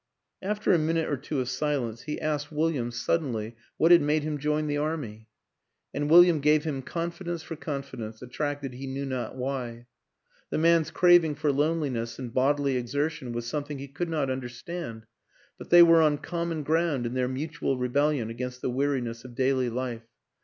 [0.41, 3.53] After a minute or two of silence he asked Wil 256 WILLIAM AN ENGLISHMAN liam
[3.53, 5.27] suddenly what had made him join the Army;
[5.93, 9.85] and William gave him confidence for confidence, attracted he knew not why.
[10.49, 15.05] The man's craving for loneliness and bodily exertion was something he could not understand;
[15.59, 19.35] but they were on com mon ground in their mutual rebellion against the weariness of
[19.35, 20.07] daily life.